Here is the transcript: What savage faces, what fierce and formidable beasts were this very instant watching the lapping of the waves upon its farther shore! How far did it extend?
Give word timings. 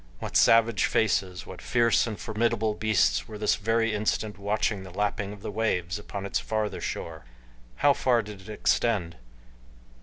What 0.17 0.35
savage 0.35 0.85
faces, 0.85 1.45
what 1.45 1.61
fierce 1.61 2.07
and 2.07 2.19
formidable 2.19 2.73
beasts 2.73 3.27
were 3.27 3.37
this 3.37 3.53
very 3.55 3.93
instant 3.93 4.39
watching 4.39 4.81
the 4.81 4.89
lapping 4.89 5.31
of 5.31 5.43
the 5.43 5.51
waves 5.51 5.99
upon 5.99 6.25
its 6.25 6.39
farther 6.39 6.81
shore! 6.81 7.25
How 7.85 7.93
far 7.93 8.23
did 8.23 8.41
it 8.41 8.49
extend? 8.49 9.17